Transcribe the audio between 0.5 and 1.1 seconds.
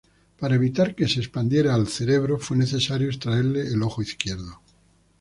evitar que